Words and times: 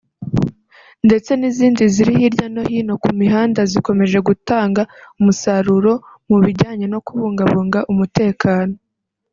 ndetse 1.05 1.31
n’izindi 1.35 1.83
ziri 1.93 2.13
hirya 2.19 2.45
no 2.53 2.61
hino 2.71 2.93
ku 3.03 3.09
mihanda 3.19 3.59
zikomeje 3.71 4.17
gutanga 4.27 4.81
umusaruro 5.19 5.93
mu 6.29 6.37
bijyanye 6.43 6.85
no 6.93 6.99
kubungabunga 7.05 7.79
umutekano 7.93 8.75